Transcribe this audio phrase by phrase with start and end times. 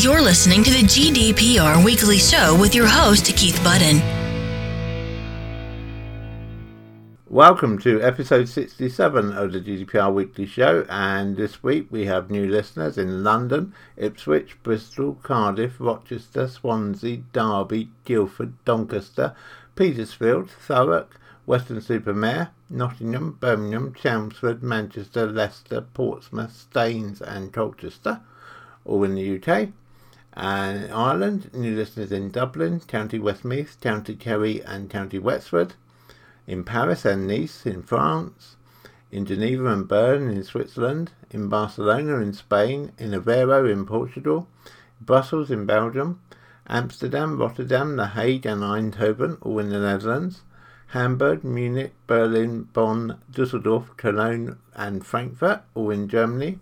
[0.00, 4.00] You're listening to the GDPR Weekly Show with your host, Keith Budden.
[7.26, 12.46] Welcome to episode 67 of the GDPR Weekly Show, and this week we have new
[12.46, 19.34] listeners in London, Ipswich, Bristol, Cardiff, Rochester, Swansea, Derby, Guildford, Doncaster,
[19.74, 21.08] Petersfield, Thurrock,
[21.44, 28.20] Weston-super-Mare, Nottingham, Birmingham, Chelmsford, Manchester, Leicester, Portsmouth, Staines, and Colchester,
[28.84, 29.70] all in the UK.
[30.34, 35.74] And Ireland, new listeners in Dublin, County Westmeath, County Kerry, and County Wexford
[36.46, 38.56] in Paris and Nice in France,
[39.10, 44.48] in Geneva and Bern in Switzerland, in Barcelona in Spain, in Aveiro in Portugal,
[45.00, 46.20] Brussels in Belgium,
[46.66, 50.42] Amsterdam, Rotterdam, The Hague and Eindhoven, all in the Netherlands,
[50.88, 56.58] Hamburg, Munich, Berlin, Bonn, Dusseldorf, Cologne and Frankfurt, all in Germany,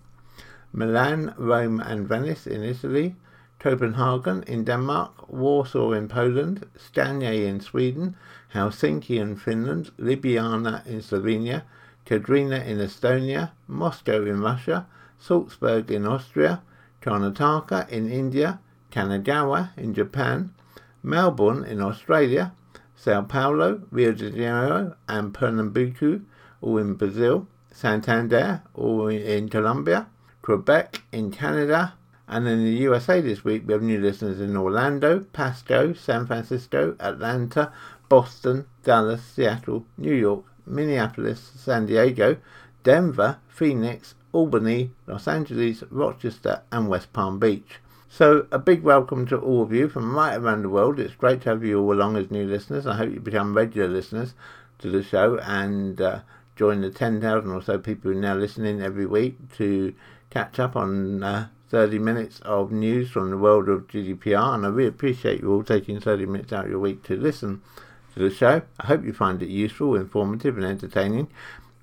[0.72, 3.14] Milan, Rome and Venice in Italy,
[3.58, 8.16] Copenhagen in Denmark, Warsaw in Poland, Stanje in Sweden,
[8.52, 11.62] Helsinki in Finland, Ljubljana in Slovenia,
[12.04, 14.86] Kadrina in Estonia, Moscow in Russia,
[15.18, 16.60] Salzburg in Austria,
[17.00, 18.60] Karnataka in India,
[18.92, 20.52] Kanagawa in Japan,
[21.02, 22.52] Melbourne in Australia,
[22.94, 26.20] Sao Paulo, Rio de Janeiro, and Pernambuco,
[26.60, 30.06] all in Brazil, Santander, all in Colombia,
[30.42, 31.94] Quebec in Canada,
[32.28, 36.96] and in the USA this week we have new listeners in Orlando, Pasco, San Francisco,
[36.98, 37.72] Atlanta,
[38.08, 42.36] Boston, Dallas, Seattle, New York, Minneapolis, San Diego,
[42.82, 47.80] Denver, Phoenix, Albany, Los Angeles, Rochester, and West Palm Beach.
[48.08, 50.98] So, a big welcome to all of you from right around the world.
[50.98, 52.86] It's great to have you all along as new listeners.
[52.86, 54.34] I hope you become regular listeners
[54.78, 56.20] to the show and uh,
[56.54, 59.94] join the 10,000 or so people who now listening every week to
[60.30, 64.54] catch up on uh, 30 minutes of news from the world of GDPR.
[64.54, 67.60] And I really appreciate you all taking 30 minutes out of your week to listen
[68.14, 68.62] to the show.
[68.80, 71.28] I hope you find it useful, informative, and entertaining.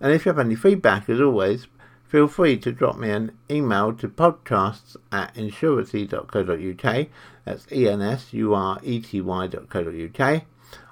[0.01, 1.67] And if you have any feedback, as always,
[2.07, 7.07] feel free to drop me an email to podcasts at ensurety.co.uk.
[7.46, 10.44] That's E N S U R E T Y.co.uk.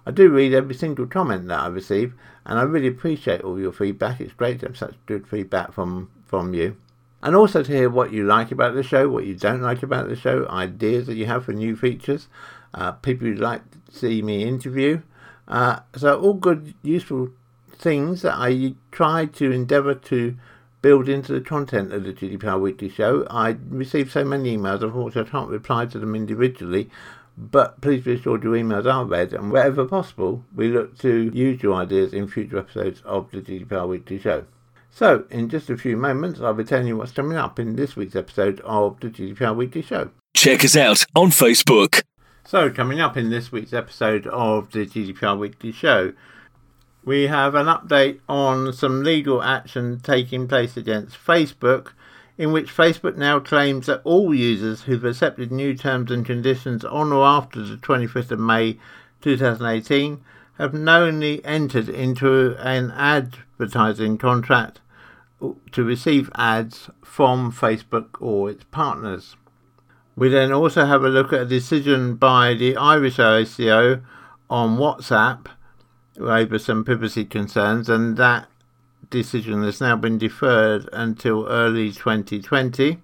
[0.06, 2.14] I do read every single comment that I receive,
[2.46, 4.22] and I really appreciate all your feedback.
[4.22, 6.78] It's great to have such good feedback from, from you.
[7.24, 10.10] And also to hear what you like about the show, what you don't like about
[10.10, 12.28] the show, ideas that you have for new features,
[12.74, 15.02] uh, people you'd like to see me interview,
[15.48, 17.30] uh, so all good, useful
[17.76, 20.36] things that I try to endeavour to
[20.82, 23.28] build into the content of the GDPR Weekly Show.
[23.30, 26.90] I receive so many emails, unfortunately I can't reply to them individually,
[27.38, 31.62] but please be assured your emails are read, and wherever possible, we look to use
[31.62, 34.46] your ideas in future episodes of the GDPR Weekly Show.
[34.94, 37.96] So, in just a few moments, I'll be telling you what's coming up in this
[37.96, 40.12] week's episode of the GDPR Weekly Show.
[40.36, 42.04] Check us out on Facebook.
[42.44, 46.12] So, coming up in this week's episode of the GDPR Weekly Show,
[47.06, 51.94] we have an update on some legal action taking place against Facebook,
[52.38, 57.14] in which Facebook now claims that all users who've accepted new terms and conditions on
[57.14, 58.78] or after the 25th of May
[59.22, 60.22] 2018
[60.58, 64.80] have knowingly entered into an advertising contract
[65.72, 69.36] to receive ads from Facebook or its partners.
[70.16, 74.04] We then also have a look at a decision by the Irish ICO
[74.50, 75.48] on WhatsApp
[76.20, 78.48] over some privacy concerns, and that
[79.10, 82.98] decision has now been deferred until early 2020.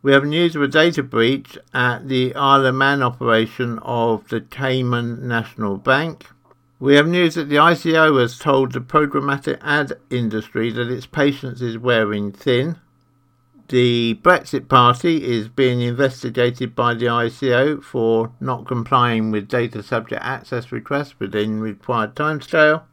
[0.00, 4.40] We have news of a data breach at the Isle of Man operation of the
[4.40, 6.26] Cayman National Bank.
[6.80, 11.60] We have news that the ICO has told the programmatic ad industry that its patience
[11.60, 12.76] is wearing thin.
[13.66, 20.22] The Brexit Party is being investigated by the ICO for not complying with data subject
[20.22, 22.84] access requests within required timescale.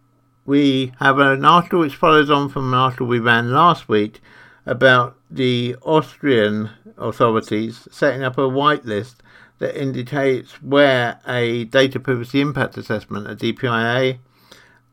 [0.47, 4.19] We have an article which follows on from an article we ran last week
[4.65, 9.17] about the Austrian authorities setting up a whitelist
[9.59, 14.19] that indicates where a data privacy impact assessment, a DPIA,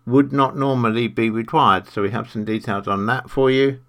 [0.06, 1.88] would not normally be required.
[1.88, 3.80] So we have some details on that for you.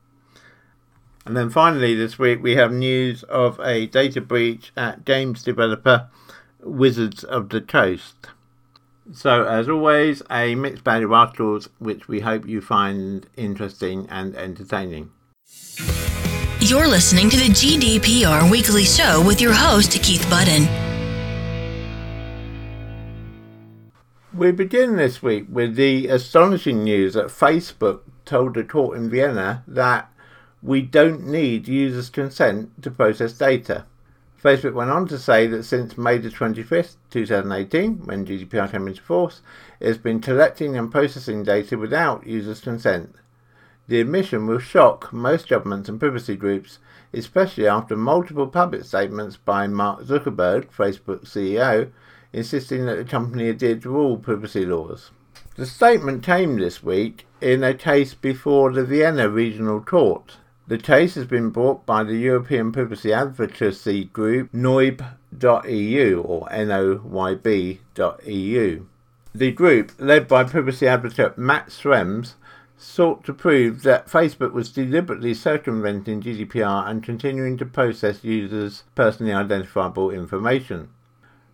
[1.25, 6.10] And then finally, this week we have news of a data breach at games developer
[6.60, 8.28] Wizards of the Coast.
[9.12, 14.36] So, as always, a mixed bag of articles which we hope you find interesting and
[14.36, 15.12] entertaining.
[16.65, 20.69] You're listening to the GDPR Weekly Show with your host, Keith Budden.
[24.33, 29.65] We begin this week with the astonishing news that Facebook told a court in Vienna
[29.68, 30.10] that
[30.62, 33.86] we don't need users' consent to process data.
[34.42, 39.01] Facebook went on to say that since May the 25th, 2018, when GDPR came into
[39.01, 39.42] force,
[39.81, 43.18] it has been collecting and processing data without users' consent.
[43.88, 46.80] The admission will shock most governments and privacy groups,
[47.14, 51.92] especially after multiple public statements by Mark Zuckerberg, Facebook CEO,
[52.32, 55.12] insisting that the company adhered to all privacy laws.
[55.56, 60.38] The statement came this week in a case before the Vienna Regional Court.
[60.66, 67.78] The case has been brought by the European Privacy Advocacy Group Noyb.eu or Noyb.eu.
[69.36, 72.36] The group, led by privacy advocate Max Schrems,
[72.84, 79.34] sought to prove that Facebook was deliberately circumventing GDPR and continuing to process users' personally
[79.34, 80.90] identifiable information.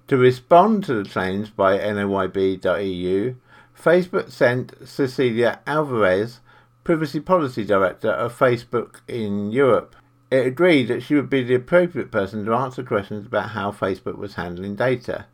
[0.08, 3.36] To respond to the claims by Noyb.eu,
[3.80, 6.40] Facebook sent Cecilia Alvarez
[6.84, 9.96] Privacy Policy Director of Facebook in Europe.
[10.32, 14.18] It agreed that she would be the appropriate person to answer questions about how Facebook
[14.18, 15.28] was handling data.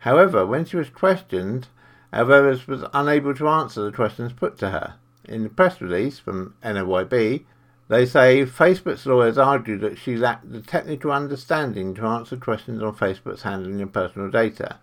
[0.00, 1.68] However, when she was questioned,
[2.12, 4.94] Alvarez was unable to answer the questions put to her.
[5.24, 7.44] In the press release from Noyb,
[7.88, 12.94] they say Facebook's lawyers argue that she lacked the technical understanding to answer questions on
[12.94, 14.78] Facebook's handling of personal data.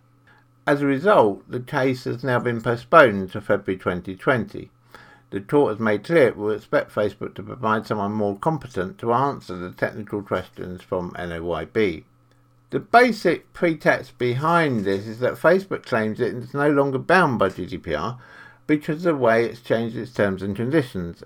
[0.67, 4.69] As a result, the case has now been postponed to February 2020
[5.31, 9.13] the court has made clear it will expect Facebook to provide someone more competent to
[9.13, 12.03] answer the technical questions from Noyb.
[12.71, 17.49] The basic pretext behind this is that Facebook claims it is no longer bound by
[17.49, 18.19] GDPR
[18.69, 21.23] because of the way it's changed its terms and conditions.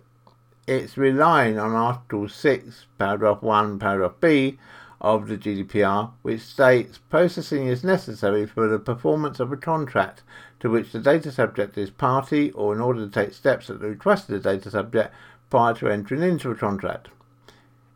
[0.66, 4.58] It's relying on Article 6, Paragraph 1, Paragraph B
[5.02, 10.24] of the GDPR, which states processing is necessary for the performance of a contract
[10.62, 13.90] to which the data subject is party or in order to take steps at the
[13.90, 15.14] request of the data subject
[15.50, 17.10] prior to entering into a contract.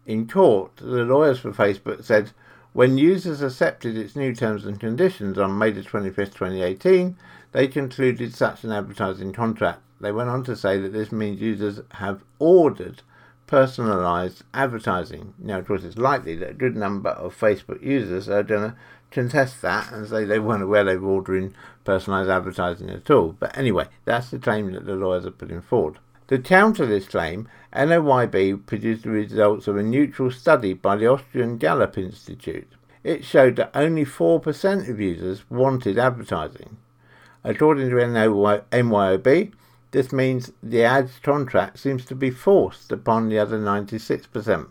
[0.06, 2.32] In court, the lawyers for Facebook said
[2.74, 7.16] when users accepted its new terms and conditions on May 25, 2018,
[7.52, 9.82] they concluded such an advertising contract.
[10.00, 13.02] They went on to say that this means users have ordered
[13.48, 15.34] personalized advertising.
[15.40, 18.76] Now, of course, it's likely that a good number of Facebook users are going to
[19.10, 21.54] contest that and say they weren't aware they were ordering
[21.86, 23.36] personalised advertising at all.
[23.40, 26.00] But anyway, that's the claim that the lawyers are putting forward.
[26.28, 31.58] To counter this claim, Noyb produced the results of a neutral study by the Austrian
[31.58, 32.68] Gallup Institute.
[33.04, 36.76] It showed that only 4% of users wanted advertising.
[37.48, 39.54] According to NYOB,
[39.92, 44.68] this means the ads contract seems to be forced upon the other 96%.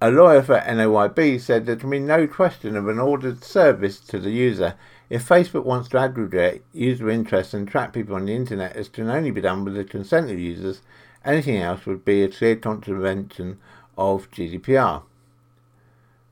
[0.00, 4.18] A lawyer for Noyb said there can be no question of an ordered service to
[4.18, 4.74] the user.
[5.08, 9.08] If Facebook wants to aggregate user interest and track people on the internet, it can
[9.08, 10.82] only be done with the consent of users.
[11.24, 13.60] Anything else would be a clear contravention
[13.96, 15.04] of GDPR.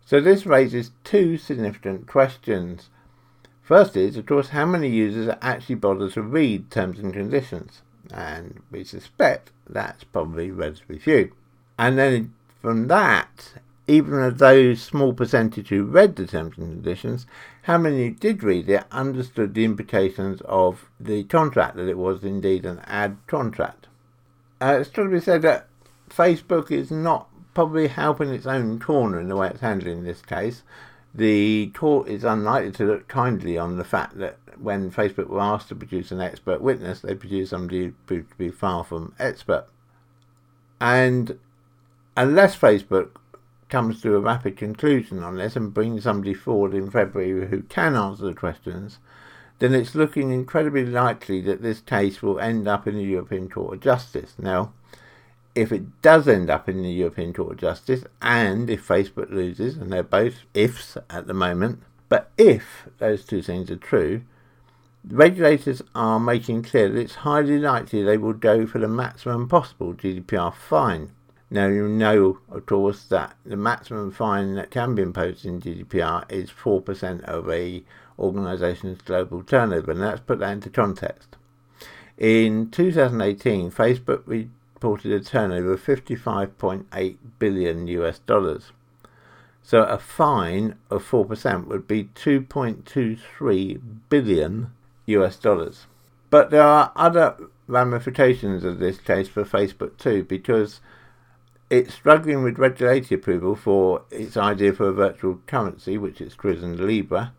[0.04, 2.90] So this raises two significant questions.
[3.62, 7.82] First is, of course, how many users actually bother to read terms and conditions?
[8.12, 11.32] And we suspect that's probably relatively few.
[11.78, 13.54] And then from that,
[13.86, 17.26] even of those small percentage who read the terms and conditions,
[17.62, 22.66] how many did read it understood the implications of the contract, that it was indeed
[22.66, 23.86] an ad contract.
[24.60, 25.68] Uh, it's to be said that
[26.08, 30.62] Facebook is not probably helping its own corner in the way it's handling this case.
[31.14, 35.68] The court is unlikely to look kindly on the fact that when Facebook were asked
[35.68, 39.66] to produce an expert witness, they produced somebody who proved to be far from expert.
[40.80, 41.38] And
[42.16, 43.10] unless Facebook
[43.68, 47.94] comes to a rapid conclusion on this and brings somebody forward in February who can
[47.94, 48.98] answer the questions,
[49.58, 53.74] then it's looking incredibly likely that this case will end up in the European Court
[53.74, 54.34] of Justice.
[54.38, 54.72] Now,
[55.54, 59.76] if it does end up in the European Court of Justice, and if Facebook loses,
[59.76, 64.22] and they're both ifs at the moment, but if those two things are true,
[65.08, 69.94] regulators are making clear that it's highly likely they will go for the maximum possible
[69.94, 71.12] GDPR fine.
[71.50, 76.30] Now, you know, of course, that the maximum fine that can be imposed in GDPR
[76.32, 77.82] is 4% of a
[78.18, 81.36] organisation's global turnover, and let's put that into context.
[82.16, 84.26] In 2018, Facebook
[84.82, 88.72] reported a turnover of 55.8 billion US dollars.
[89.62, 94.72] So a fine of 4% would be 2.23 billion
[95.06, 95.86] US dollars.
[96.30, 97.36] But there are other
[97.68, 100.80] ramifications of this case for Facebook too, because
[101.70, 106.80] it's struggling with regulatory approval for its idea for a virtual currency, which it's christened
[106.80, 107.32] Libra,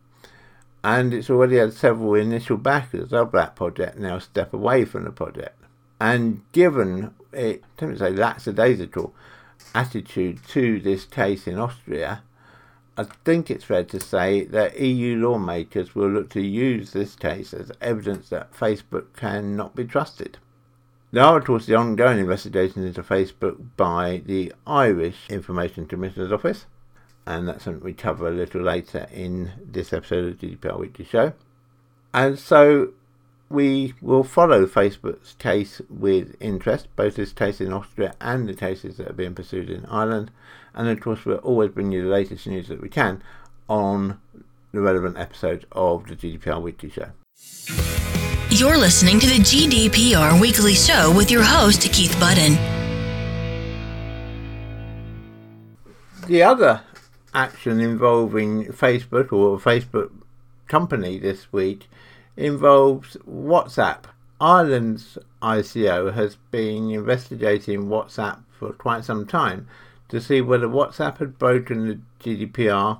[0.81, 5.11] and it's already had several initial backers of that project now step away from the
[5.11, 5.62] project.
[6.03, 9.15] And given it, I to say, lackadaisical
[9.73, 12.23] attitude to this case in Austria,
[12.97, 17.53] I think it's fair to say that EU lawmakers will look to use this case
[17.53, 20.39] as evidence that Facebook cannot be trusted.
[21.13, 26.65] There are, of course, the ongoing investigations into Facebook by the Irish Information Commissioner's Office,
[27.25, 31.05] and that's something we cover a little later in this episode of the GDPR Weekly
[31.05, 31.31] Show.
[32.13, 32.91] And so
[33.49, 38.97] we will follow Facebook's case with interest, both its case in Austria and the cases
[38.97, 40.31] that are being pursued in Ireland.
[40.73, 43.21] And of course, we'll always bring you the latest news that we can
[43.69, 44.19] on
[44.71, 47.09] the relevant episode of the GDPR Weekly Show.
[48.49, 52.53] You're listening to the GDPR Weekly Show with your host, Keith Budden.
[56.27, 56.81] The other
[57.33, 60.11] action involving Facebook or Facebook
[60.67, 61.89] company this week
[62.35, 64.05] involves WhatsApp.
[64.41, 69.67] Ireland's ICO has been investigating WhatsApp for quite some time
[70.09, 72.99] to see whether WhatsApp had broken the GDPR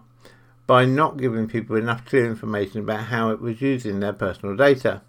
[0.65, 5.01] by not giving people enough clear information about how it was using their personal data.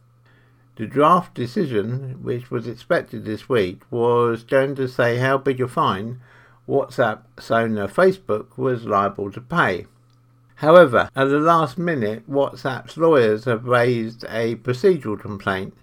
[0.76, 5.69] The draft decision, which was expected this week, was going to say how big a
[5.69, 6.21] fine
[6.69, 9.87] WhatsApp's owner Facebook was liable to pay.
[10.57, 15.75] However, at the last minute, WhatsApp's lawyers have raised a procedural complaint,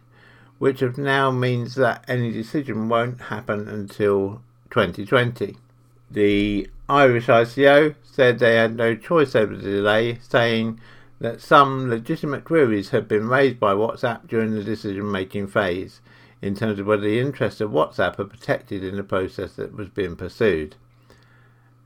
[0.59, 5.57] which now means that any decision won't happen until 2020.
[6.09, 10.79] The Irish ICO said they had no choice over the delay, saying
[11.19, 16.01] that some legitimate queries had been raised by WhatsApp during the decision making phase
[16.41, 19.89] in terms of whether the interests of WhatsApp are protected in the process that was
[19.89, 20.75] being pursued.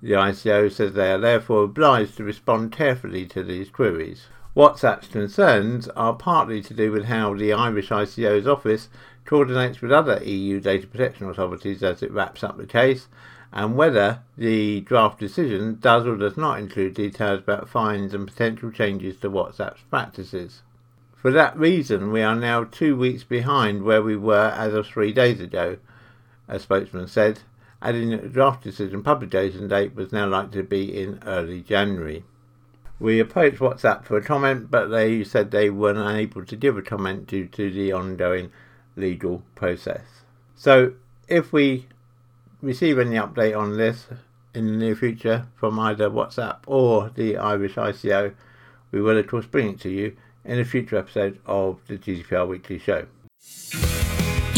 [0.05, 4.27] The ICO says they are therefore obliged to respond carefully to these queries.
[4.55, 8.87] WhatsApp's concerns are partly to do with how the Irish ICO's office
[9.25, 13.07] coordinates with other EU data protection authorities as it wraps up the case,
[13.51, 18.69] and whether the draft decision does or does not include details about fines and potential
[18.69, 20.61] changes to WhatsApp's practices.
[21.15, 25.13] For that reason, we are now two weeks behind where we were as of three
[25.13, 25.77] days ago,
[26.47, 27.39] a spokesman said,
[27.85, 32.23] adding that the draft decision publication date was now likely to be in early January.
[32.99, 36.81] We approached WhatsApp for a comment, but they said they were unable to give a
[36.81, 38.51] comment due to the ongoing
[38.95, 40.23] legal process.
[40.55, 40.93] So,
[41.27, 41.87] if we
[42.61, 44.07] receive any update on this
[44.55, 48.33] in the near future from either WhatsApp or the Irish ICO,
[48.91, 52.47] we will of course bring it to you in a future episode of the GDPR
[52.47, 53.05] Weekly Show.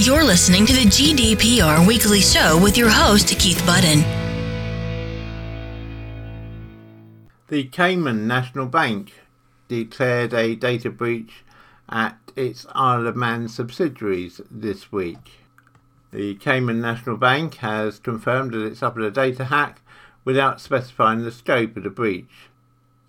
[0.07, 4.05] You're listening to the GDPR Weekly Show with your host, Keith Budden.
[7.49, 9.11] The Cayman National Bank
[9.67, 11.43] declared a data breach
[11.89, 15.41] at its Isle of Man subsidiaries this week.
[16.13, 19.81] The Cayman National Bank has confirmed that it suffered a data hack
[20.23, 22.47] without specifying the scope of the breach.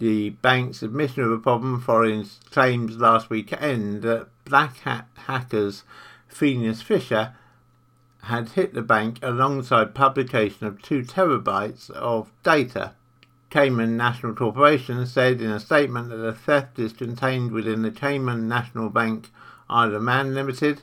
[0.00, 5.84] The bank's admission of a problem following claims last weekend that black hat hackers
[6.38, 7.34] Phineas Fisher
[8.22, 12.94] had hit the bank alongside publication of two terabytes of data.
[13.50, 18.46] Cayman National Corporation said in a statement that the theft is contained within the Cayman
[18.46, 19.30] National Bank
[19.68, 20.82] Isle of Man Limited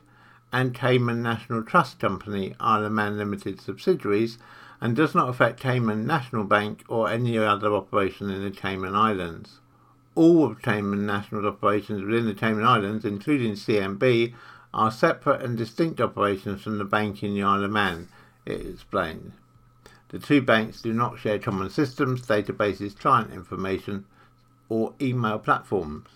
[0.52, 4.38] and Cayman National Trust Company Isle of Man Limited subsidiaries
[4.82, 9.62] and does not affect Cayman National Bank or any other operation in the Cayman Islands.
[10.16, 14.34] All of Cayman National's operations within the Cayman Islands, including CNB,
[14.76, 18.10] are separate and distinct operations from the bank in the Isle of Man,
[18.46, 19.32] it explained.
[20.10, 24.06] The two banks do not share common systems, databases, client information,
[24.68, 26.10] or email platforms.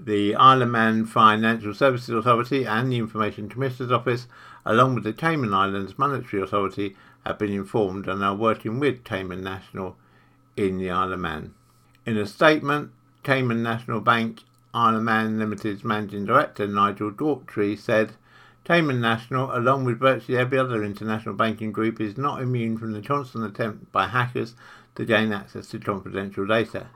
[0.00, 4.26] The Isle of Man Financial Services Authority and the Information Commissioner's Office,
[4.64, 9.42] along with the Cayman Islands Monetary Authority, have been informed and are working with Cayman
[9.42, 9.96] National
[10.56, 11.54] in the Isle of Man.
[12.06, 12.92] In a statement,
[13.22, 14.40] Cayman National Bank
[14.76, 18.12] Isle of Man Limited's managing director, Nigel Daughtry, said
[18.64, 23.00] Cayman National, along with virtually every other international banking group, is not immune from the
[23.00, 24.54] constant attempt by hackers
[24.94, 26.88] to gain access to confidential data.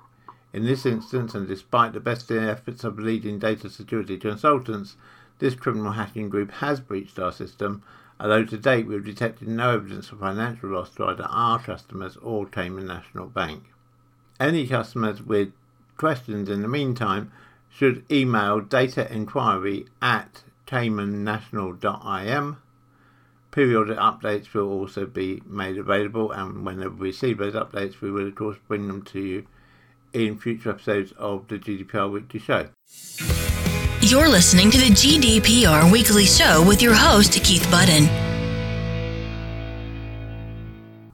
[0.53, 4.97] In this instance, and despite the best efforts of leading data security consultants,
[5.39, 7.83] this criminal hacking group has breached our system,
[8.21, 12.19] although to date we have detected no evidence of financial loss to either our customers
[12.19, 13.73] or Cayman National Bank.
[14.39, 15.55] Any customers with
[15.97, 17.33] questions in the meantime
[17.71, 22.59] should email data inquiry at caymannational.im.
[23.50, 28.29] Periodic updates will also be made available, and whenever we receive those updates, we will,
[28.29, 29.47] of course, bring them to you
[30.12, 32.69] in future episodes of the GDPR Weekly Show.
[34.03, 38.20] You're listening to the GDPR Weekly Show with your host, Keith Budden.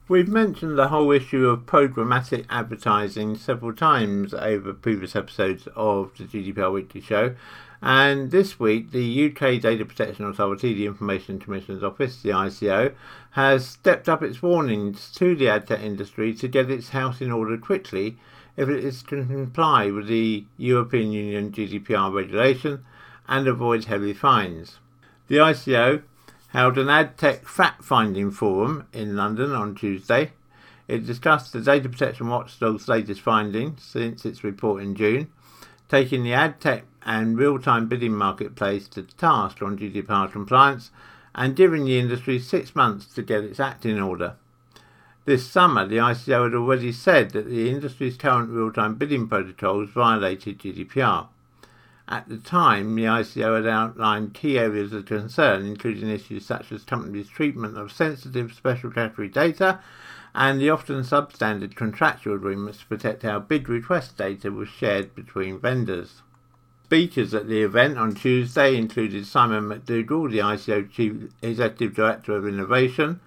[0.09, 6.23] We've mentioned the whole issue of programmatic advertising several times over previous episodes of the
[6.23, 7.35] GDPR Weekly Show,
[7.81, 12.93] and this week the UK Data Protection Authority, the Information Commissioner's Office, the ICO,
[13.31, 17.57] has stepped up its warnings to the adtech industry to get its house in order
[17.57, 18.17] quickly
[18.55, 22.85] if it is to comply with the European Union GDPR regulation
[23.27, 24.77] and avoid heavy fines.
[25.27, 26.03] The ICO
[26.47, 30.31] held an AdTech fact finding forum in London on Tuesday.
[30.87, 35.29] It discussed the Data Protection Watchdog's latest findings since its report in June,
[35.89, 40.91] taking the AdTech and real time bidding marketplace to task on GDPR compliance
[41.35, 44.35] and giving the industry six months to get its act in order.
[45.25, 49.89] This summer, the ICO had already said that the industry's current real time bidding protocols
[49.89, 51.27] violated GDPR.
[52.09, 56.83] At the time, the ICO had outlined key areas of concern, including issues such as
[56.83, 59.79] companies' treatment of sensitive special category data
[60.33, 65.59] and the often substandard contractual agreements to protect how bid request data was shared between
[65.59, 66.21] vendors.
[66.85, 72.47] Speakers at the event on Tuesday included Simon McDougall, the ICO Chief Executive Director of
[72.47, 73.19] Innovation,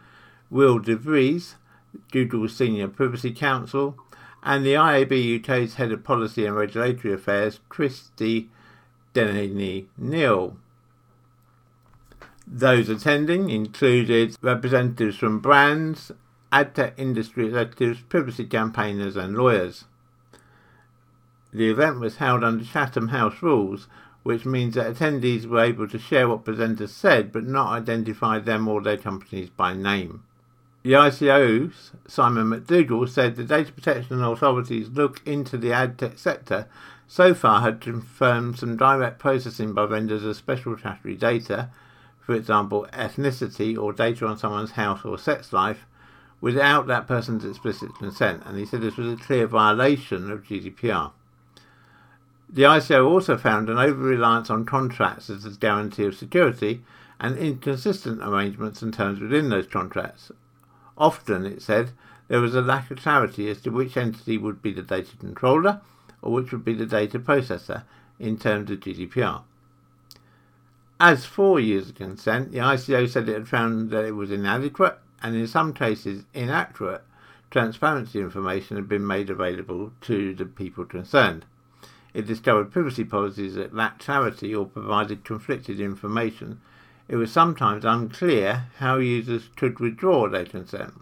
[0.48, 1.56] Will de Vries,
[2.10, 3.98] Google's Senior Privacy Counsel,
[4.42, 8.48] and the IAB UK's Head of Policy and Regulatory Affairs, Christy
[9.12, 10.56] Dennehy-Neil.
[12.46, 16.10] Those attending included representatives from brands,
[16.52, 19.84] adtech industry executives, privacy campaigners, and lawyers.
[21.52, 23.88] The event was held under Chatham House rules,
[24.22, 28.68] which means that attendees were able to share what presenters said but not identify them
[28.68, 30.22] or their companies by name.
[30.82, 36.68] The ICO's Simon McDougall said the data protection authorities look into the adtech sector
[37.12, 41.68] so far had confirmed some direct processing by vendors of special category data,
[42.20, 45.86] for example, ethnicity or data on someone's house or sex life,
[46.40, 51.10] without that person's explicit consent, and he said this was a clear violation of GDPR.
[52.48, 56.84] The ICO also found an over reliance on contracts as a guarantee of security
[57.18, 60.30] and inconsistent arrangements and terms within those contracts.
[60.96, 61.90] Often, it said,
[62.28, 65.80] there was a lack of clarity as to which entity would be the data controller
[66.22, 67.84] or which would be the data processor
[68.18, 69.42] in terms of GDPR.
[70.98, 75.34] As for user consent, the ICO said it had found that it was inadequate and
[75.34, 77.02] in some cases inaccurate
[77.50, 81.44] transparency information had been made available to the people concerned.
[82.12, 86.60] It discovered privacy policies that lacked clarity or provided conflicted information.
[87.08, 90.94] It was sometimes unclear how users could withdraw their consent.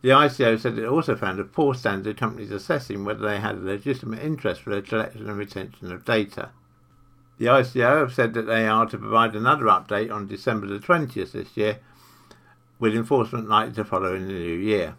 [0.00, 3.56] The ICO said it also found a poor standard of companies assessing whether they had
[3.56, 6.50] a legitimate interest for the collection and retention of data.
[7.38, 11.32] The ICO have said that they are to provide another update on December the 20th
[11.32, 11.80] this year,
[12.78, 14.94] with enforcement likely to follow in the new year.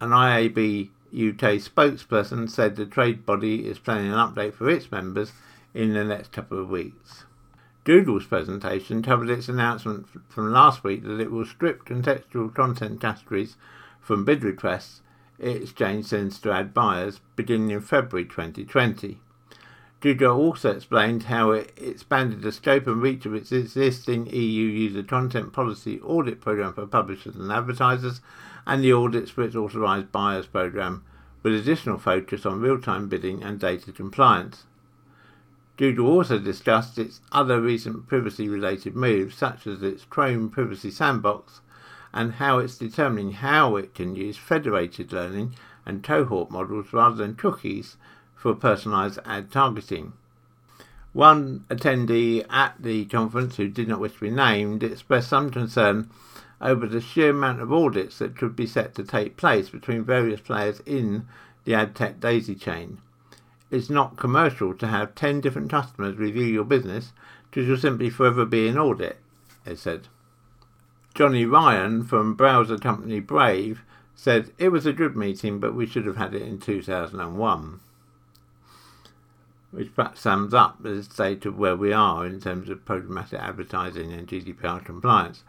[0.00, 5.32] An IAB UK spokesperson said the trade body is planning an update for its members
[5.74, 7.24] in the next couple of weeks.
[7.84, 13.56] Google's presentation covered its announcement from last week that it will strip contextual content categories
[14.00, 15.02] from bid requests
[15.38, 19.18] it exchange sends to ad buyers beginning in February 2020.
[20.00, 25.02] Google also explained how it expanded the scope and reach of its existing EU user
[25.02, 28.20] content policy audit program for publishers and advertisers
[28.66, 31.02] and the audits for its authorized buyers program
[31.42, 34.64] with additional focus on real-time bidding and data compliance.
[35.76, 41.62] Google also discussed its other recent privacy related moves, such as its Chrome Privacy Sandbox,
[42.12, 47.34] and how it's determining how it can use federated learning and cohort models rather than
[47.34, 47.96] cookies
[48.36, 50.12] for personalized ad targeting.
[51.12, 56.08] One attendee at the conference, who did not wish to be named, expressed some concern
[56.60, 60.40] over the sheer amount of audits that could be set to take place between various
[60.40, 61.26] players in
[61.64, 62.98] the ad tech daisy chain
[63.74, 67.12] it's not commercial to have 10 different customers review your business
[67.50, 69.18] because you'll simply forever be in audit,
[69.66, 70.06] it said.
[71.12, 73.82] Johnny Ryan from browser company Brave
[74.14, 77.80] said it was a good meeting, but we should have had it in 2001.
[79.72, 84.12] Which perhaps sums up the state of where we are in terms of programmatic advertising
[84.12, 85.42] and GDPR compliance.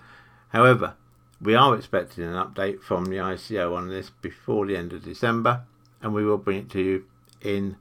[0.50, 0.96] However,
[1.40, 5.64] we are expecting an update from the ICO on this before the end of December,
[6.02, 7.06] and we will bring it to you
[7.42, 7.76] in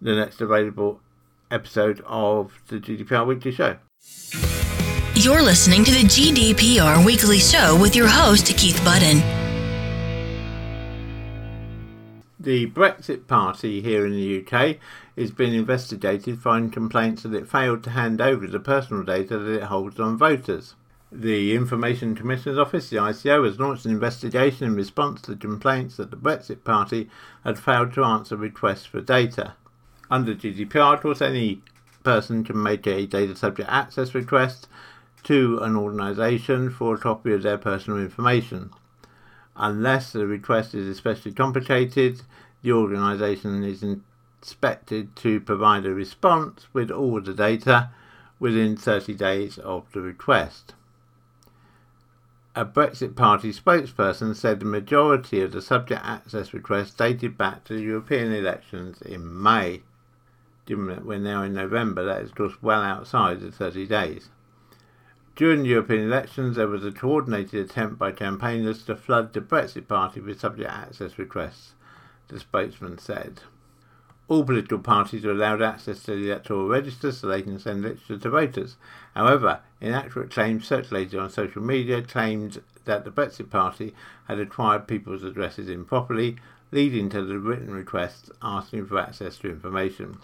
[0.00, 1.00] the next available
[1.50, 3.76] episode of the GDPR Weekly Show.
[5.14, 9.18] You're listening to the GDPR Weekly Show with your host, Keith Budden.
[12.38, 14.78] The Brexit Party here in the UK
[15.14, 19.56] is being investigated following complaints that it failed to hand over the personal data that
[19.56, 20.74] it holds on voters.
[21.12, 26.10] The Information Commissioner's Office, the ICO, has launched an investigation in response to complaints that
[26.10, 27.10] the Brexit Party
[27.44, 29.54] had failed to answer requests for data.
[30.10, 31.62] Under GDPR, of course, any
[32.02, 34.66] person can make a data subject access request
[35.22, 38.70] to an organisation for a copy of their personal information.
[39.54, 42.22] Unless the request is especially complicated,
[42.62, 43.84] the organisation is
[44.40, 47.90] expected to provide a response with all the data
[48.40, 50.74] within 30 days of the request.
[52.56, 57.74] A Brexit Party spokesperson said the majority of the subject access requests dated back to
[57.74, 59.82] the European elections in May.
[60.66, 64.30] Given that we're now in November, that is just well outside the 30 days.
[65.36, 69.88] During the European elections, there was a coordinated attempt by campaigners to flood the Brexit
[69.88, 71.72] Party with subject access requests,
[72.28, 73.40] the spokesman said.
[74.28, 78.18] All political parties are allowed access to the electoral register so they can send literature
[78.18, 78.76] to voters.
[79.14, 83.94] However, inaccurate claims circulated on social media claimed that the Brexit Party
[84.28, 86.36] had acquired people's addresses improperly,
[86.70, 90.18] leading to the written requests asking for access to information.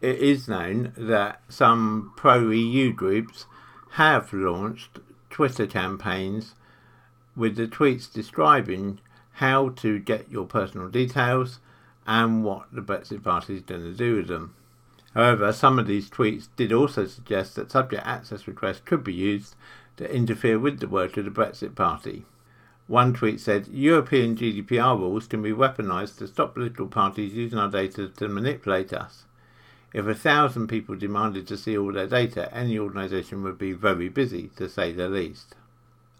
[0.00, 3.46] It is known that some pro EU groups
[3.92, 6.54] have launched Twitter campaigns
[7.34, 9.00] with the tweets describing
[9.32, 11.58] how to get your personal details
[12.06, 14.54] and what the Brexit Party is going to do with them.
[15.14, 19.56] However, some of these tweets did also suggest that subject access requests could be used
[19.96, 22.24] to interfere with the work of the Brexit Party.
[22.86, 27.68] One tweet said European GDPR rules can be weaponised to stop political parties using our
[27.68, 29.24] data to manipulate us.
[29.98, 34.08] If a thousand people demanded to see all their data, any organisation would be very
[34.08, 35.56] busy, to say the least.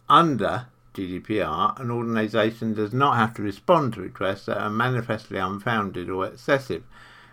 [0.09, 6.11] Under GDPR, an organisation does not have to respond to requests that are manifestly unfounded
[6.11, 6.83] or excessive.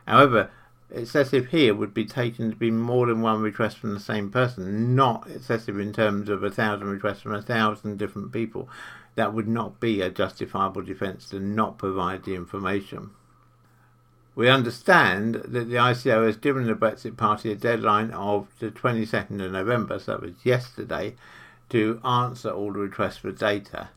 [0.07, 0.51] However,
[0.91, 4.95] excessive here would be taken to be more than one request from the same person,
[4.95, 8.69] not excessive in terms of a thousand requests from a thousand different people.
[9.15, 13.09] That would not be a justifiable defence to not provide the information.
[14.35, 19.43] We understand that the ICO has given the Brexit Party a deadline of the 22nd
[19.43, 21.15] of November, so that was yesterday,
[21.69, 23.89] to answer all the requests for data.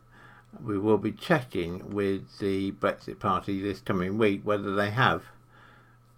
[0.65, 5.25] We will be checking with the Brexit Party this coming week whether they have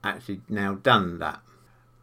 [0.05, 1.41] actually now done that.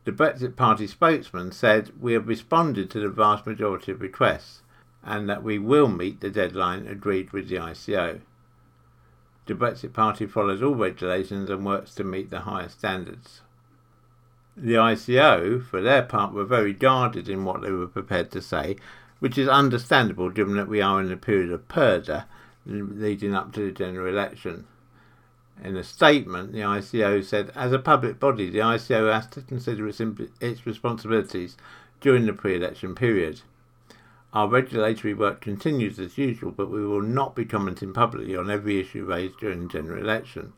[0.05, 4.63] The Brexit Party spokesman said, We have responded to the vast majority of requests
[5.03, 8.21] and that we will meet the deadline agreed with the ICO.
[9.47, 13.41] The Brexit Party follows all regulations and works to meet the highest standards.
[14.55, 18.77] The ICO, for their part, were very guarded in what they were prepared to say
[19.19, 22.25] which is understandable given that we are in a period of purdah
[22.65, 24.65] leading up to the general election.
[25.63, 29.87] In a statement, the ICO said, as a public body, the ICO has to consider
[29.87, 30.01] its,
[30.39, 31.57] its responsibilities
[31.99, 33.41] during the pre election period.
[34.33, 38.79] Our regulatory work continues as usual, but we will not be commenting publicly on every
[38.79, 40.53] issue raised during the general election.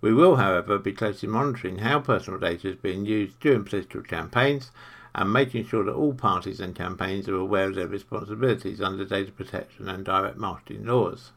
[0.00, 4.70] We will, however, be closely monitoring how personal data is being used during political campaigns
[5.14, 9.32] and making sure that all parties and campaigns are aware of their responsibilities under data
[9.32, 11.32] protection and direct marketing laws.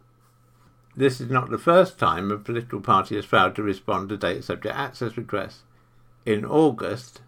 [0.96, 4.44] This is not the first time a political party has failed to respond to data
[4.44, 5.64] subject access requests.
[6.26, 7.22] In August,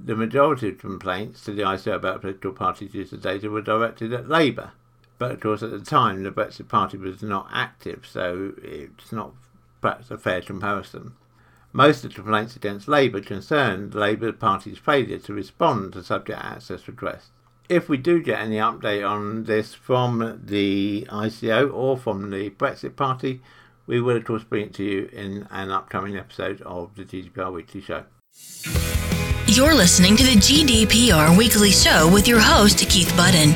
[0.00, 4.12] the majority of complaints to the ICO about political parties' use of data were directed
[4.12, 4.72] at Labour.
[5.18, 9.32] But of course, at the time, the Brexit Party was not active, so it's not
[9.80, 11.14] perhaps a fair comparison.
[11.72, 16.38] Most of the complaints against Labour concerned the Labour Party's failure to respond to subject
[16.40, 17.30] access requests.
[17.68, 22.96] If we do get any update on this from the ICO or from the Brexit
[22.96, 23.42] Party,
[23.86, 27.52] we will of course bring it to you in an upcoming episode of the GDPR
[27.52, 28.04] Weekly Show.
[29.50, 33.54] You're listening to the GDPR Weekly Show with your host, Keith Budden.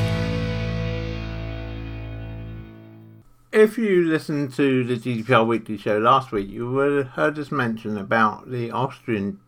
[3.51, 7.51] If you listened to the GDPR Weekly show last week, you would have heard us
[7.51, 9.39] mention about the Austrian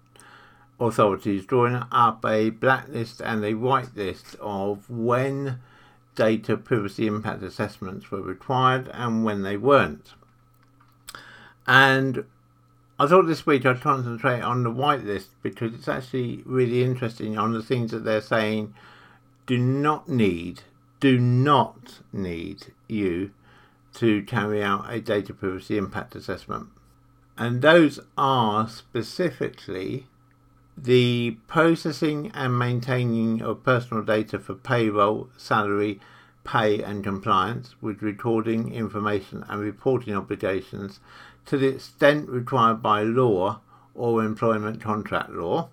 [0.79, 5.61] authorities drawing up a blacklist and a whitelist of when
[6.13, 10.13] data privacy impact assessments were required and when they weren't.
[11.65, 12.25] And
[12.97, 17.51] I thought this week I'd concentrate on the whitelist because it's actually really interesting on
[17.51, 18.73] the things that they're saying
[19.45, 20.61] do not need,
[21.01, 23.31] do not need you
[23.95, 26.67] to carry out a data privacy impact assessment.
[27.37, 30.07] And those are specifically
[30.77, 35.99] the processing and maintaining of personal data for payroll, salary,
[36.45, 40.99] pay and compliance with recording information and reporting obligations
[41.45, 43.59] to the extent required by law
[43.93, 45.69] or employment contract law.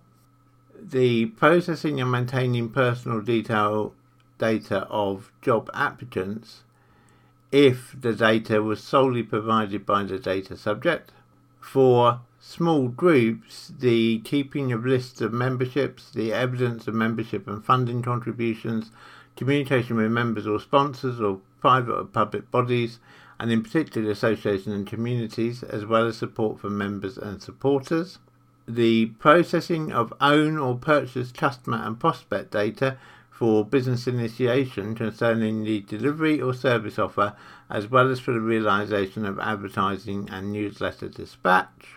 [0.80, 3.94] The processing and maintaining personal detail
[4.38, 6.62] data of job applicants
[7.52, 11.12] if the data was solely provided by the data subject.
[11.60, 18.02] For small groups, the keeping of lists of memberships, the evidence of membership and funding
[18.02, 18.90] contributions,
[19.36, 22.98] communication with members or sponsors or private or public bodies,
[23.42, 28.20] and in particular associations and communities, as well as support for members and supporters.
[28.68, 32.98] The processing of own or purchased customer and prospect data
[33.32, 37.34] for business initiation concerning the delivery or service offer,
[37.68, 41.96] as well as for the realization of advertising and newsletter dispatch.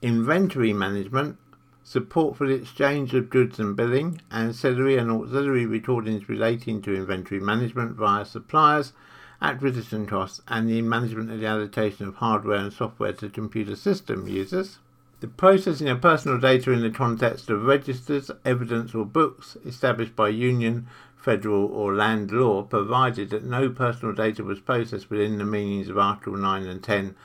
[0.00, 1.36] Inventory management,
[1.84, 7.40] support for the exchange of goods and billing, ancillary and auxiliary recordings relating to inventory
[7.42, 8.94] management via suppliers,
[9.40, 14.26] acquisition costs, and the management of the allocation of hardware and software to computer system
[14.26, 14.78] users.
[15.20, 20.28] The processing of personal data in the context of registers, evidence, or books established by
[20.28, 25.88] union, federal, or land law, provided that no personal data was processed within the meanings
[25.88, 27.16] of Article 9 and 10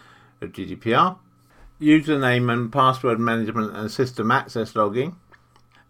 [0.41, 1.17] of GDPR.
[1.79, 5.15] Username and password management and system access logging,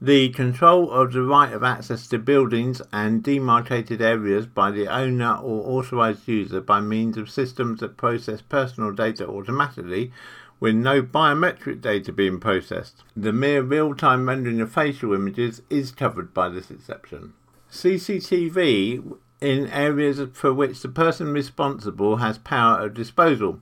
[0.04, 5.36] the control of the right of access to buildings and demarcated areas by the owner
[5.42, 10.12] or authorized user by means of systems that process personal data automatically
[10.60, 13.02] with no biometric data being processed.
[13.16, 17.32] The mere real time rendering of facial images is covered by this exception.
[17.72, 23.62] CCTV in areas for which the person responsible has power of disposal.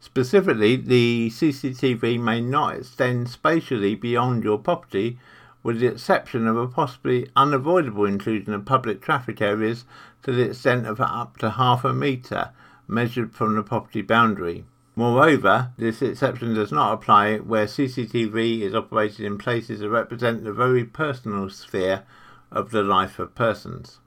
[0.00, 5.18] Specifically, the CCTV may not extend spatially beyond your property
[5.66, 9.84] with the exception of a possibly unavoidable inclusion of public traffic areas
[10.22, 12.52] to the extent of up to half a metre
[12.86, 14.64] measured from the property boundary.
[14.94, 20.52] Moreover, this exception does not apply where CCTV is operated in places that represent the
[20.52, 22.04] very personal sphere
[22.52, 23.98] of the life of persons.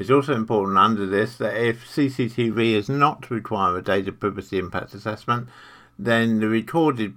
[0.00, 4.58] It's also important under this that if CCTV is not to require a data privacy
[4.58, 5.48] impact assessment,
[5.96, 7.16] then the recorded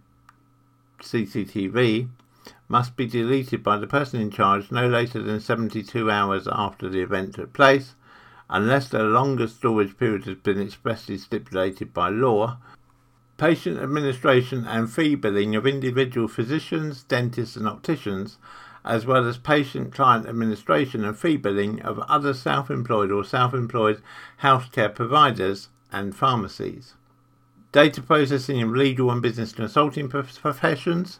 [1.01, 2.09] CCTV
[2.67, 7.01] must be deleted by the person in charge no later than 72 hours after the
[7.01, 7.95] event took place,
[8.49, 12.57] unless a longer storage period has been expressly stipulated by law.
[13.37, 18.37] Patient administration and fee billing of individual physicians, dentists, and opticians,
[18.83, 23.53] as well as patient client administration and fee billing of other self employed or self
[23.53, 24.01] employed
[24.41, 26.95] healthcare providers and pharmacies.
[27.71, 31.19] Data processing of legal and business consulting professions,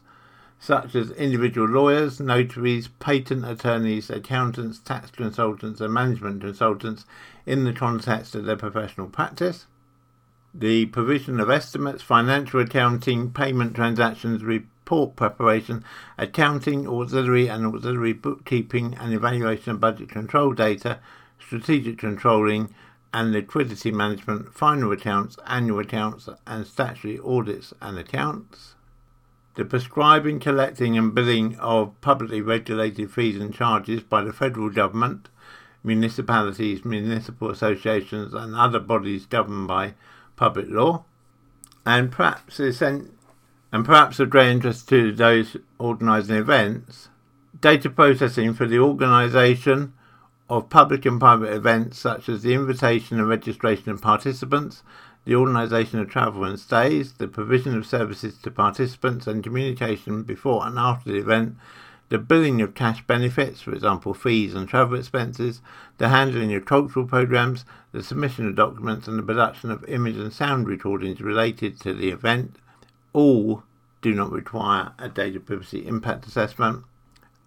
[0.62, 7.06] such as individual lawyers, notaries, patent attorneys, accountants, tax consultants, and management consultants
[7.46, 9.68] in the context of their professional practice.
[10.54, 15.86] The provision of estimates, financial accounting, payment transactions, report preparation,
[16.18, 21.00] accounting, auxiliary and auxiliary bookkeeping, and evaluation of budget control data,
[21.40, 22.74] strategic controlling,
[23.14, 28.76] and liquidity management, final accounts, annual accounts, and statutory audits and accounts
[29.60, 35.28] the prescribing, collecting, and billing of publicly regulated fees and charges by the federal government,
[35.84, 39.94] municipalities, municipal associations, and other bodies governed by
[40.38, 41.04] public law,
[41.86, 47.10] and perhaps and perhaps of great interest to those organising events,
[47.60, 49.92] data processing for the organisation
[50.50, 54.84] of public and private events such as the invitation and registration of participants
[55.30, 60.66] the organisation of travel and stays, the provision of services to participants and communication before
[60.66, 61.56] and after the event,
[62.10, 65.62] the billing of cash benefits, for example, fees and travel expenses,
[66.00, 70.34] the handling of cultural programs, the submission of documents, and the production of image and
[70.34, 72.56] sound recordings related to the event,
[73.14, 73.62] all
[74.02, 76.84] do not require a data privacy impact assessment.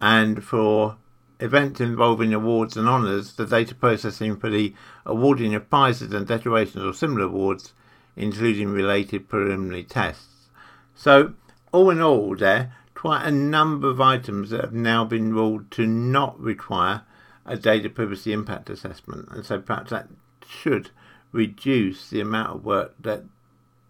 [0.00, 0.98] And for
[1.42, 4.74] events involving awards and honours, the data processing for the
[5.04, 7.72] awarding of prizes and decorations or similar awards,
[8.16, 10.48] including related preliminary tests.
[10.94, 11.34] So,
[11.72, 15.86] all in all, there quite a number of items that have now been ruled to
[15.86, 17.02] not require
[17.44, 20.08] a data privacy impact assessment, and so perhaps that
[20.46, 20.90] should
[21.32, 23.24] reduce the amount of work that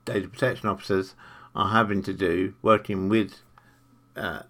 [0.06, 1.14] data protection officers
[1.54, 3.42] are having to do working with
[4.16, 4.42] uh,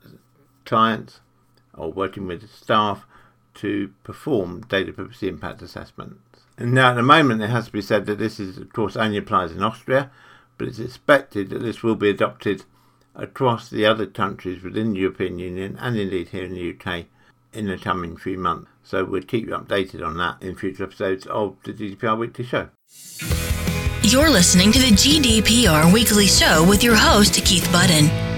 [0.64, 1.20] clients
[1.74, 3.06] or working with staff
[3.54, 6.18] to perform data privacy impact assessments.
[6.58, 8.96] And now, at the moment, it has to be said that this is, of course,
[8.96, 10.10] only applies in Austria,
[10.58, 12.64] but it's expected that this will be adopted
[13.14, 17.06] across the other countries within the European Union and indeed here in the UK
[17.52, 18.70] in the coming few months.
[18.82, 22.68] So we'll keep you updated on that in future episodes of the GDPR Weekly Show.
[24.02, 28.31] You're listening to the GDPR Weekly Show with your host, Keith Budden.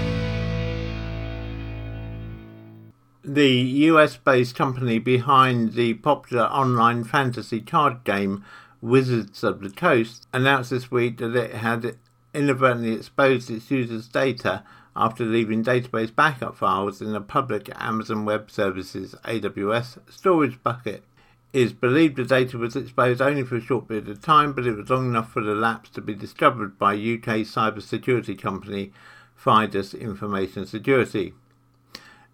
[3.27, 3.49] The
[3.89, 8.45] US based company behind the popular online fantasy card game
[8.81, 11.97] Wizards of the Coast announced this week that it had
[12.35, 14.63] inadvertently exposed its users' data
[14.95, 21.03] after leaving database backup files in a public Amazon Web Services AWS storage bucket.
[21.51, 24.67] It is believed the data was exposed only for a short period of time, but
[24.67, 28.93] it was long enough for the lapse to be discovered by UK cybersecurity company
[29.35, 31.33] Fidus Information Security.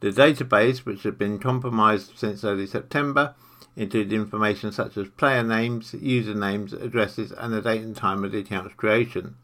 [0.01, 3.35] The database, which had been compromised since early September,
[3.75, 8.39] included information such as player names, usernames, addresses, and the date and time of the
[8.39, 9.35] account's creation.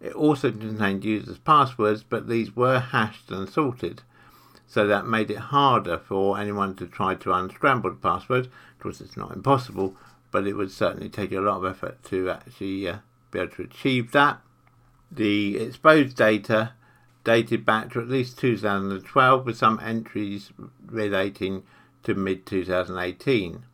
[0.00, 4.02] It also contained users' passwords, but these were hashed and salted,
[4.68, 8.46] so that made it harder for anyone to try to unscramble the password.
[8.46, 9.96] Of course, it's not impossible,
[10.30, 12.98] but it would certainly take a lot of effort to actually uh,
[13.32, 14.40] be able to achieve that.
[15.10, 16.72] The exposed data
[17.24, 20.50] dated back to at least 2012 with some entries
[20.86, 21.62] relating
[22.02, 23.64] to mid 2018.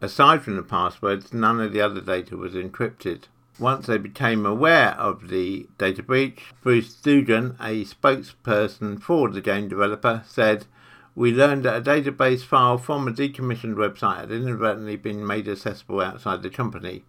[0.00, 3.24] Aside from the passwords, none of the other data was encrypted.
[3.58, 9.68] Once they became aware of the data breach, Bruce Dugan, a spokesperson for the game
[9.68, 10.66] developer, said,
[11.14, 16.00] We learned that a database file from a decommissioned website had inadvertently been made accessible
[16.00, 17.04] outside the company.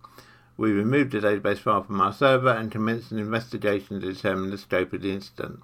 [0.56, 4.58] We removed the database file from our server and commenced an investigation to determine the
[4.58, 5.62] scope of the incident.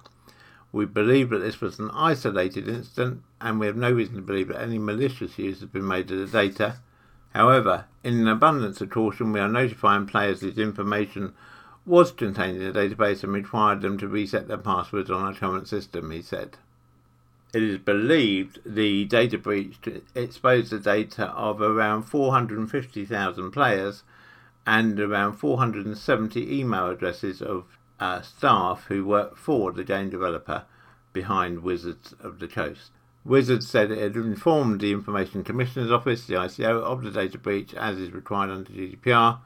[0.72, 4.48] We believe that this was an isolated incident, and we have no reason to believe
[4.48, 6.78] that any malicious use has been made of the data.
[7.34, 11.34] However, in an abundance of caution, we are notifying players that information
[11.84, 15.68] was contained in the database and required them to reset their passwords on our current
[15.68, 16.56] system, he said.
[17.52, 19.76] It is believed the data breach
[20.14, 24.04] exposed the data of around 450,000 players
[24.66, 27.64] and around 470 email addresses of
[28.02, 30.64] uh, staff who work for the game developer
[31.12, 32.90] behind Wizards of the Coast.
[33.24, 37.72] Wizards said it had informed the Information Commissioner's Office, the ICO, of the data breach
[37.74, 39.38] as is required under GDPR.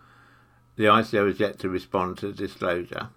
[0.77, 3.11] The ICO has yet to respond to the disclosure.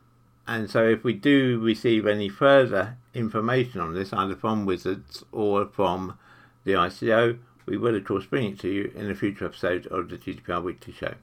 [0.45, 5.67] And so, if we do receive any further information on this, either from Wizards or
[5.67, 6.17] from
[6.65, 10.09] the ICO, we will, of course, bring it to you in a future episode of
[10.09, 11.13] the GDPR Weekly Show.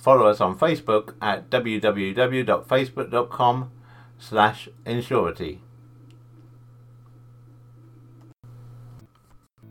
[0.00, 3.70] Follow us on Facebook at www.facebook.com
[4.18, 5.58] slash Insurity.